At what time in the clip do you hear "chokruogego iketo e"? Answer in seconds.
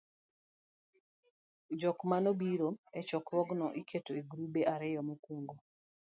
3.09-4.21